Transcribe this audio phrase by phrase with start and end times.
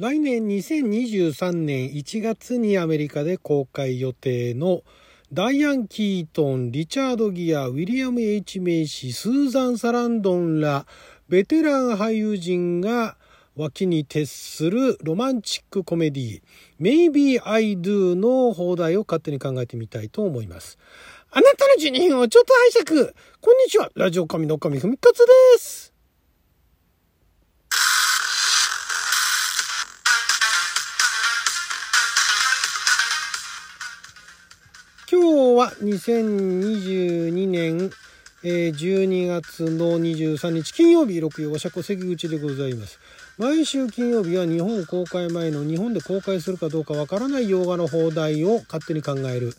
[0.00, 4.80] 来年2023年1月にアメリカで公開予定の
[5.30, 10.86] ダイアン・キートン、リチャード・ギア、ウィリアム・ H・ メイシ、スーザン・サランドンら
[11.28, 13.18] ベテラン俳優陣が
[13.56, 16.42] 脇に徹するロマンチックコメディ
[16.80, 20.78] Maybe I Do の放題を勝手に考えてみたいと思います。
[21.30, 23.12] あなたの12分をちょっと拝借。
[23.42, 23.90] こんにちは。
[23.94, 25.89] ラジオ神の神ふみかつです。
[35.40, 37.90] 今日は2022年
[38.42, 43.00] 12月の23日金曜日6曜和釈関口でございます。
[43.38, 49.54] 毎週金曜日は日本公開前の日本で公開するかどうかわからない洋画の放題を勝手に考える。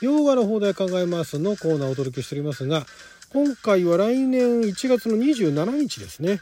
[0.00, 2.86] 洋画の放題考えますのコーナーをお届けしておりますが
[3.30, 6.40] 今回は来年1月の27日ですね。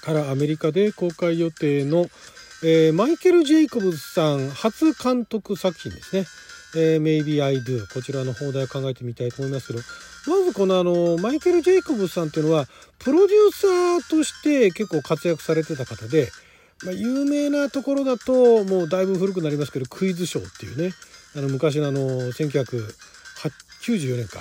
[0.00, 2.06] からアメリカで公開予定の、
[2.64, 6.24] えー、マイケル・ジェイコブズさん初監督作品ですね
[6.76, 9.80] 「えー、Maybe I Do」こちらの放題を考えてみたいと思いますけど。
[10.26, 12.66] まずこのあのマイケル・ジェイコブズさんっていうのは
[12.98, 16.30] プロデューサーとして結構活躍されてた方で、
[16.84, 20.92] まあ、有名なところだともうだいぶ古くなりますけどクイズショーっていうね。
[21.34, 22.00] あの昔のあの
[22.32, 24.40] 1994年か。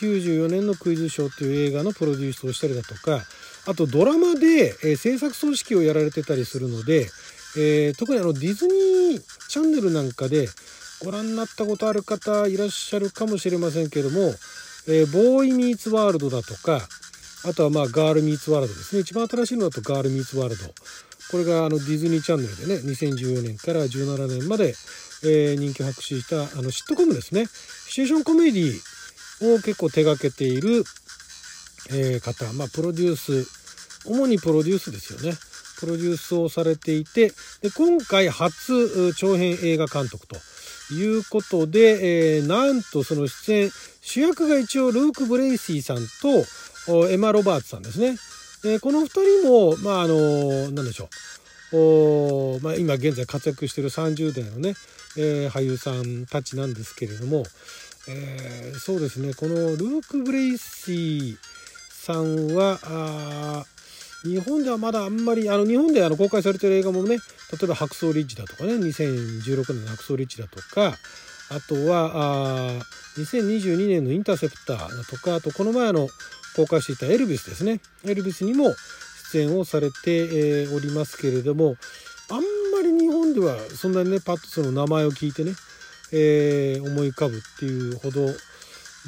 [0.00, 3.20] 94年のクイズショーっていう映画のプロデュースをしたりだとか
[3.66, 7.06] あとドラマで、えー、制作組織をやられてたりするので、
[7.58, 10.48] えー、特にあのディズニーチャンネルなんかで
[11.04, 14.20] ご覧になったことある方いらっしゃるかもしれませんけども、
[14.88, 16.80] えー、ボーイミーツワールドだとか
[17.44, 19.00] あとはまあガールミーツワールドですね。
[19.00, 20.64] 一番新しいのだとガールミーツワールド。
[21.30, 24.74] これがあのディズニーチャンネルでね2014年から17年まで
[25.22, 27.46] えー、人気を博ししたあのシットコムですね。
[27.46, 30.84] シチュエーションコメディを結構手がけている、
[31.90, 32.50] えー、方。
[32.54, 33.46] まあプロデュース
[34.06, 35.36] 主にプロデュースですよね。
[35.78, 40.36] プロデュースをされていてで今回初長編映画監督と
[40.94, 48.16] いうことで、えー、なんとその出演主役が一応ルーク・ブレイシーさんとエマ・ロバーツさんですね。
[48.64, 49.06] えー、この2
[49.42, 51.08] 人もまああの何でしょ
[51.72, 54.74] うお、まあ、今現在活躍している30代のね、
[55.16, 57.44] えー、俳優さんたちなんですけれども、
[58.08, 61.36] えー、そうですねこのルーク・ブレイシー
[61.88, 63.64] さんは
[64.24, 70.94] 日本ではまだあんまりあの日本であの公開されてる映画もね例えば「白装リッチ」だとかね2016年の「白装リッチ」だとか
[71.48, 72.82] あとはあ
[73.16, 76.08] 2022年の「インターセプター」だとかあとこの前の
[76.56, 77.80] 公開していた「エルビス」ですね。
[78.04, 78.74] エルビスにも
[79.32, 81.76] 出演をされて、えー、おりますけれども
[82.28, 85.54] あんまり日本ではそんなにねパッとその名前を聞いてね、
[86.12, 88.26] えー、思い浮かぶっていうほど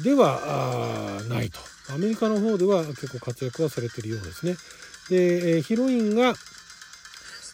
[0.03, 1.59] ではないと。
[1.93, 4.55] アメリカの方では結構活躍はされてるようですね。
[5.09, 6.33] で、え、ヒロインが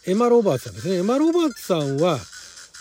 [0.06, 0.98] エマ・ロバーツさんですね。
[0.98, 2.20] エマ・ロバーツさんは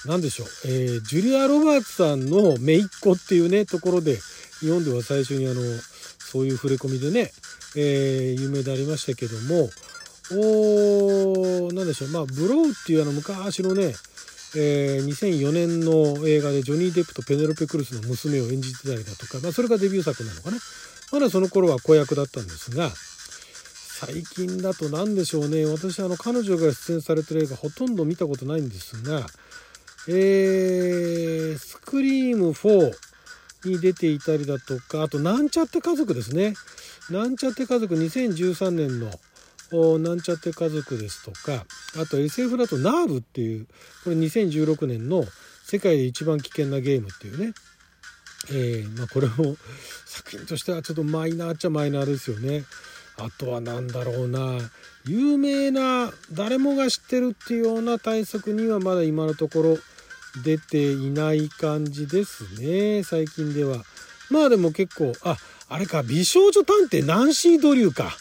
[0.06, 4.19] 何でしょう、えー、ジュリア・ロバーツさんの姪っ子っていうねところで
[4.61, 5.61] 日本では最初にあの
[6.19, 7.33] そういう触れ込みでね、
[7.77, 9.69] えー、有名でありましたけども
[10.31, 12.09] お何でしょう。
[12.11, 13.95] まあブローっていうあの昔のね、
[14.56, 20.59] えー、2004年の映画でジョニー・デップとペネロペ・クルスの娘を演じてたりだとか、まあ、それがデビュー作なのかな。
[21.11, 22.91] まだその頃は子役だったんですが
[24.00, 25.66] 最近だと何でしょうね。
[25.66, 29.26] 私あの彼女が出演されてる映画ほとんど見たことないんですが
[30.06, 32.92] えー、スクリーム4
[33.64, 36.54] に出ていたりだとかあとなんちゃって家族ですね。
[37.10, 41.66] なんちゃって家族2013年のなんちゃって家族ですとか
[42.00, 43.66] あと SF だとナーブっていう
[44.04, 45.25] これ2016年の
[45.64, 47.53] 世界で一番危険なゲームっていうね、
[48.50, 49.56] えー、まあ、これも
[50.06, 52.62] 作品としてはちょっとマイナーっちゃマイナーですよね。
[53.19, 54.59] あとは何だろうな。
[55.06, 59.79] 有名な誰もが知ってるっていうような対策にはまだ今のところ
[60.45, 63.03] 出ていない感じですね。
[63.03, 63.83] 最近では。
[64.31, 65.37] まあでも結構あ
[65.69, 68.17] あれか美少女探偵ナンシー・ドリューか。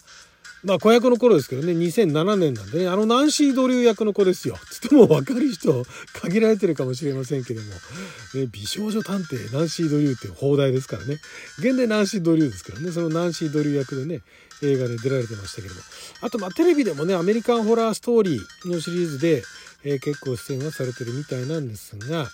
[0.64, 1.74] まあ子役の頃ですけどね。
[1.74, 2.88] 2007年なんでね。
[2.88, 4.58] あのナンシー・ドリュー役の子ですよ。
[4.72, 11.20] つっても分かる人限られてるかもしれませんけども、ね、美少女探偵ナンシー・ドリューっていう放題ですからね。
[11.60, 12.92] 現代ナンシー・ドリューですけどね。
[12.92, 14.22] そのナンシー・ドリュー役でね。
[14.64, 15.82] 映画で出られてましたけども
[16.22, 19.44] あとまあテレビでもねアメリカンホラーストーリーのシリーズで、
[19.84, 22.28] えー、結構出演はされてるみたいなんですが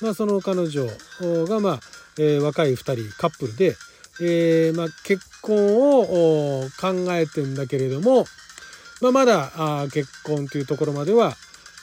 [0.00, 0.86] まあその彼女
[1.20, 1.80] がまあ、
[2.18, 3.76] えー、若い2人カップルで
[4.20, 8.24] えー、まあ、結婚を考えてんだけれども、
[9.00, 11.30] まあ、まだあ結婚というところまでは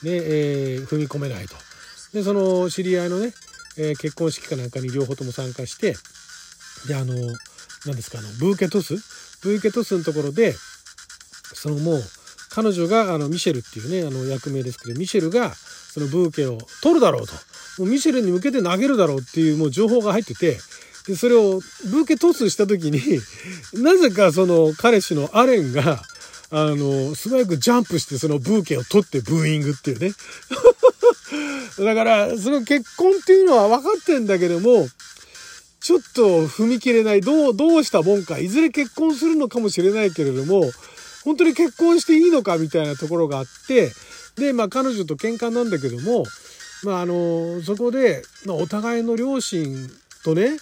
[0.02, 1.54] ね、えー、踏み込めないと。
[2.12, 3.32] でその知り合いのね、
[3.78, 5.94] えー、結婚式かなんかに両方とも参加して
[6.86, 7.14] であの
[7.84, 8.94] 何ですかあのブーケトス
[9.46, 10.54] ブーケトスのところで
[11.54, 12.02] そのもう
[12.50, 17.32] 彼女があのミシェルっていうねあの役名ですけどミシェルがそのブーケを取るだろうと。
[17.78, 20.56] もうミシェルに向けて投げるだろうっていうもう情報が入ってて
[21.06, 21.60] でそれを
[21.90, 23.00] ブーケトスした時に
[23.80, 26.02] なぜかその彼氏のアレンが
[26.50, 30.12] あの素早くジャンプしてそのブーケを取ってブーイングっていうね。
[31.78, 34.88] だからその結婚っていうのは分かってんだけども
[35.86, 37.20] ちょっと踏み切れない。
[37.20, 38.40] どうどうしたもんか。
[38.40, 40.72] いずれ結婚するのかもしれないけれども
[41.24, 43.92] 本当に結婚していいのかみたいなところがあって
[44.34, 46.24] でまあ彼女と喧嘩なんだけども
[46.82, 49.88] まああのそこで、まあ、お互いの両親
[50.24, 50.56] とね、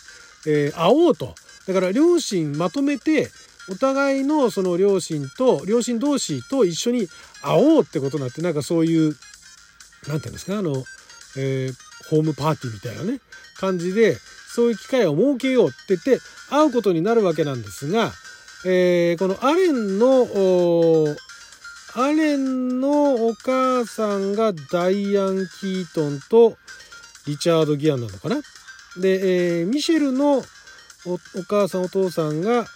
[0.47, 1.35] えー、会おうと。
[1.67, 3.31] だから両親まとめて
[3.71, 7.09] お互いのその両親と両親同士と一緒に
[7.41, 9.21] 会おうってことになってなんかそういう何て
[10.07, 10.85] 言うんですかあの、
[11.39, 11.75] えー、
[12.11, 13.21] ホームパーティーみたいなね
[13.57, 14.19] 感じで
[14.55, 18.13] そういう機会を設けようって言って会うことになるわけなんですが、
[18.65, 20.27] えー、このアレンの
[21.97, 26.57] アレンのお母さんがダイアン・キートンと
[27.27, 28.37] リチャード・ギアンなのかな？
[28.97, 30.43] で、えー、ミシェルのお
[31.49, 32.67] 母さんお父さんが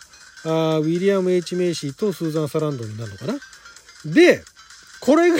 [0.44, 3.34] あウィリアム・ H・ メイシーとスーザン・サランドになるのかな？
[4.04, 4.42] で
[5.00, 5.38] これが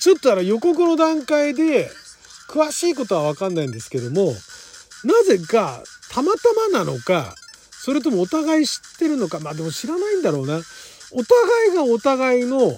[0.00, 1.90] ちょっとあの予告の段階で
[2.48, 4.32] 詳しいことは分かんないんですけども
[5.04, 6.40] なぜかたまた
[6.72, 7.34] まなのか
[7.70, 10.60] それともお互い知ってるのかまあでも知らないんだろうな。
[11.12, 12.76] お互いがお互いの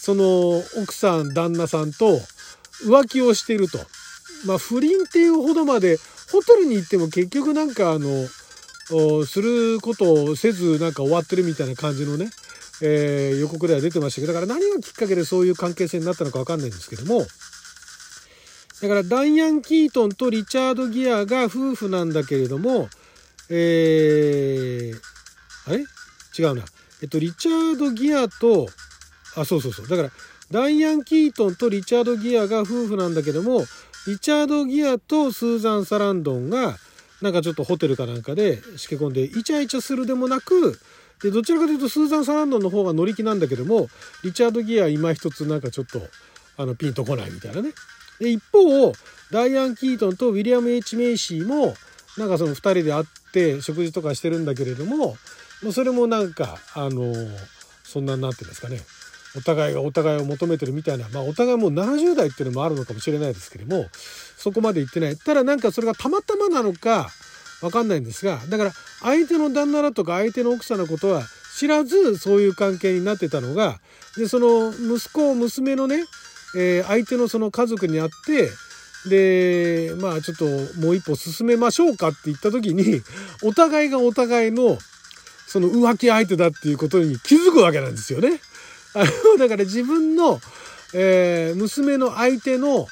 [0.00, 2.18] その奥さん旦那さんと
[2.84, 3.78] 浮気をしていると。
[4.44, 5.98] まあ不倫っていうほどまで
[6.30, 8.26] ホテルに行っても結局なんかあの
[9.26, 12.30] することをせずなんか終わってるみたいな感じのね、
[12.82, 17.26] えー、予告では出てましたけどだから何がきっかけでそういう関係性になったのか分かんないんですけども
[18.82, 22.88] だからダイアン・キートンとリチャード・ギアが夫婦なんだけれども
[23.48, 24.98] えー、
[25.66, 25.84] あれ？
[26.38, 26.64] 違うな。
[27.02, 28.66] えっと、リチャード・ギアと、
[29.36, 29.88] あ、そうそうそう。
[29.88, 30.10] だから、
[30.50, 33.64] ダイアン・キートンとリチャード・ギアが夫婦なんだけども、
[34.06, 36.76] リチャード・ギアとスーザン・サランドンが、
[37.22, 40.78] なんかちょっとホテルかなんかでしけ込んでイチャイチャするでもなく
[41.22, 43.88] でどちらかというとスーザン・サランドンの方が乗り気なんだけども
[44.22, 46.02] リチャード・ギア今一つなんかちょっと
[46.58, 47.70] あのピンとこないみたいなね。
[48.20, 48.92] で一方
[49.30, 51.74] ダイアン・キートンとウィリアム・ H・ メイシーも
[52.16, 55.16] なんかその2人で会って食事とかしてるんだけれども
[55.72, 57.12] それもなんかあの
[57.84, 58.80] そんな何て言うんですかね。
[59.36, 63.86] お互いがお互いを求めてるみたいなまあお互いもう70代っていうのもあるのかもしれないですけども
[64.38, 65.16] そこまで行ってない。
[65.16, 67.10] ただなんかそれがたまたまなのか
[67.60, 68.72] 分かんないんですがだから
[69.02, 71.22] 相手の旦那だとか相手の奥さんのことは
[71.56, 73.78] 知らずそういう関係になってたのが
[74.16, 76.04] でその息子娘のね、
[76.54, 78.50] えー、相手のその家族に会って
[79.08, 80.44] でまあちょっと
[80.80, 83.02] もう一歩進めましょうかって言った時に
[83.42, 84.78] お互いがお互いの
[85.46, 88.40] その浮気相手だっていうことに気づくわけなんですよね。
[89.38, 90.40] だから自分の、
[90.94, 92.88] えー、娘の相手の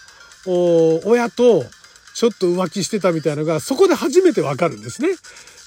[0.47, 1.65] 親と
[2.15, 5.09] ちょっと浮気してたみたいなのがそこで初めてわかるんですね。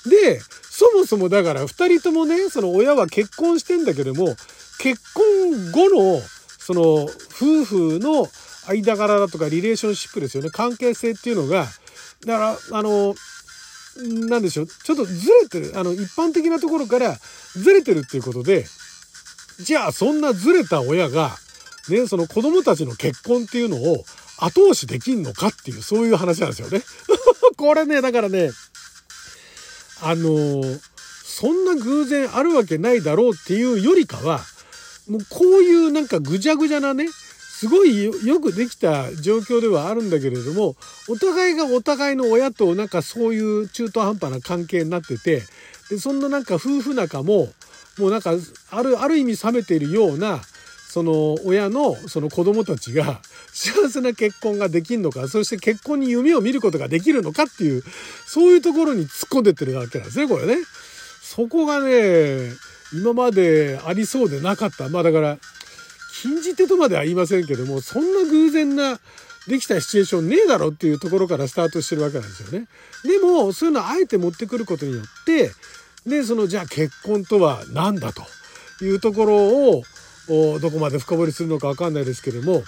[0.06, 0.40] で
[0.70, 4.36] そもそもだから2人ともねその親は結婚してんだけども
[4.78, 6.22] 結婚後の
[6.60, 8.28] その夫婦の
[8.68, 10.50] 間柄だとかリレーションシップですよね。
[10.50, 11.68] 関係性っていうのが
[12.26, 13.16] だからあの
[14.28, 14.68] なんでしょう。
[14.68, 15.80] ちょっとずれてる。
[15.80, 17.18] あの一般的なところから
[17.54, 18.66] ずれてるっていうことで
[19.60, 21.32] じゃあそんなずれた親が
[21.90, 24.04] ねその子供たちの結婚っていうのを
[24.40, 26.82] 後押しできんのかっていうそういう話なんですよね。
[27.58, 28.52] これねだからね
[30.02, 30.62] あの
[31.24, 34.42] そんな偶然あるわけないだろうっていうよりかは
[35.08, 37.08] もうこういうなんかぐじゃぐじゃなね
[37.58, 40.76] すごいよくできた状況ではあるんだけれども
[41.10, 45.42] お互いがお互いの親となんかそういう中途半端な関係になってて
[45.90, 47.48] でそんななんか夫婦仲も
[47.98, 48.34] もうなんか
[48.70, 50.40] あるある意味冷めているような
[50.88, 53.22] その親のその子供たちが
[53.52, 57.82] 幸せな結婚ができるのかそして結婚に夢を見ることができるのかっていう
[58.28, 60.58] そういうところに突っ込んでってるわけなんですねこれね。
[61.24, 62.52] そこがね
[62.94, 65.40] 今までありそうでなかったまあだから
[66.22, 69.00] 禁じ手とまでは言いませんけどもそんな偶然な
[69.48, 72.68] できたシチュエーションねえだろっていうところからスタートしてるわけなんですよね。
[73.04, 75.52] でもそういうのをあえて持ってくることによって
[76.06, 78.24] でそのじゃあ結婚とは何だと
[78.84, 79.84] いうところを
[80.60, 82.64] どこまで深掘りするのか分かんないですけども、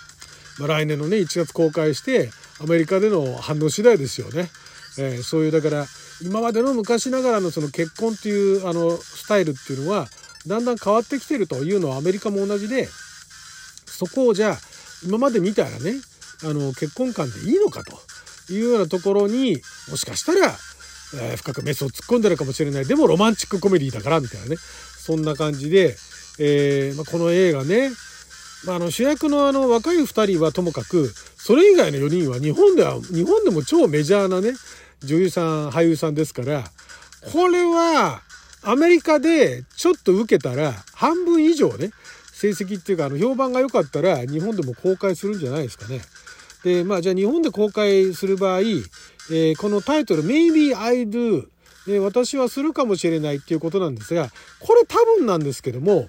[0.59, 2.29] まあ、来年のね1月公開して
[2.61, 4.49] アメリカでの反応次第ですよね。
[4.97, 5.85] えー、そういうだから
[6.21, 10.07] 今までの昔ながらのその結婚っていうあのスタイルっていうのは
[10.47, 12.87] だんだん変わってきてるというのはアメリカも同じで
[13.99, 14.57] そこをじゃあ
[15.05, 15.93] 今まで見たらね
[16.43, 19.57] あの結婚観でいいのかというようなところに
[19.89, 20.55] もしかしたら、
[21.21, 22.85] えー、深くメスを突っ込んでるかもしれない。
[22.85, 24.55] でもロマンチックコメディだからみたいなね。
[24.55, 25.97] そんな感じで、
[26.39, 27.89] えーまあ、この映画ね、
[28.65, 34.53] まあ、あの主役のあの若い2人はともかくそれ以外の4人は日本では日本でも超メジャーなね
[35.03, 36.63] 女優さん俳優さんですから
[37.33, 38.21] これは
[38.63, 41.91] アメリカでちょっと受けたら半分以上ね
[42.39, 45.99] 成績っていうかあの評判が良かったら日本でも公開するんじゃないですかね。
[46.63, 51.47] でまあじゃあ日本で公開する場合、えー、このタイトル「Maybe I Do」
[51.87, 54.29] ね、私はするかもしれないっていうことなんですが
[54.59, 56.07] これ多分なんですけども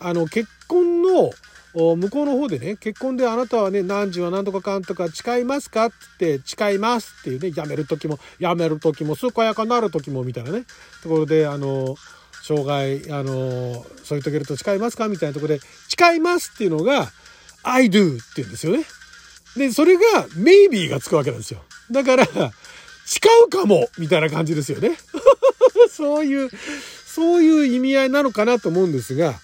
[0.00, 1.30] あの結婚の
[1.74, 10.64] 向こうの方でね結婚であなたはね何時は何とかかんとか誓いますかって誓いますっていうねやめる時もやめる時も健やかなる時もみたいなね
[11.02, 11.94] ところであの
[12.42, 15.08] 障害あの添い遂げると誓いますか？
[15.08, 17.10] みたいなとこで誓いますっていうのが
[17.62, 18.84] I do って言うんですよね。
[19.56, 20.02] でそれが
[20.36, 21.62] maybe がつくわけなんですよ。
[21.90, 22.26] だから
[23.04, 24.96] 誓うかもみたいな感じですよね。
[25.90, 26.50] そういう
[27.06, 29.34] そういう意味合いなのかなと思うんですが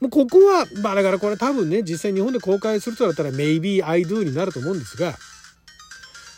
[0.00, 5.14] もうここは、まあだからこれ多分ね、実際日本で公開するとだったら maybe I do になると思うんですが、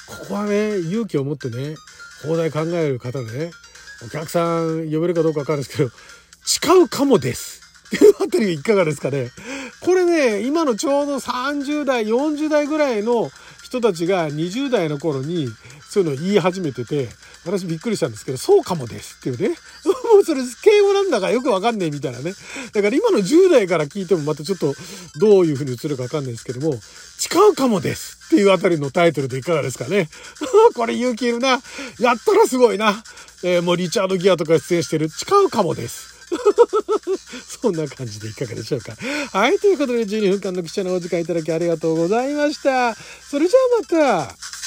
[0.07, 1.75] ここはね、勇気を持ってね、
[2.23, 3.51] 放題考える方でね、
[4.05, 5.91] お客さん呼べるかどうかわかるんですけど、
[6.45, 7.63] 誓うかもです。
[7.89, 9.31] っていうあたりいかがですかね。
[9.81, 13.31] これね、今のちょうど30代、40代ぐらいの
[13.65, 15.49] 人たちが20代の頃に
[15.89, 17.09] そういうのを言い始めてて、
[17.47, 19.57] 私びっくりしたんですけど、そうかもですっていうね。
[20.13, 22.35] もうそれ敬語なんだからよくわかんねえみたいなね。
[22.73, 24.75] だから今の10代から聞いてもまたちょっと
[25.19, 26.79] どういう風に映るかわかんないですけども、
[27.19, 30.11] 誓うかもですっていうあたりのタイトルでいかがですかね。
[30.75, 31.63] これ勇気いるな。
[31.99, 33.03] やったらすごいな。
[33.43, 36.15] えー、もうリチャード・ギアとか出演してる誓うかもです。
[37.63, 38.95] そんな感じでいかがでしょうか。
[39.33, 39.59] はい。
[39.59, 42.95] ということで12分間の記者のお時間いただきありがとうございました。
[42.95, 43.59] それじゃ
[44.05, 44.58] あまた。